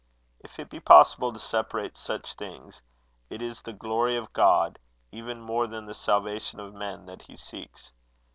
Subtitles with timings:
[0.39, 2.81] If it be possible to separate such things,
[3.29, 4.79] it is the glory of God,
[5.11, 7.91] even more than the salvation of men, that he seeks.